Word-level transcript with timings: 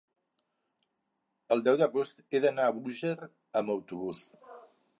El 1.55 1.61
deu 1.67 1.77
d'agost 1.81 2.23
he 2.37 2.41
d'anar 2.45 2.65
a 2.71 2.75
Búger 2.79 3.13
amb 3.61 3.75
autobús. 3.77 4.27